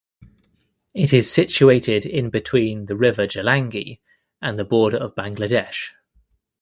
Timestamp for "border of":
4.65-5.13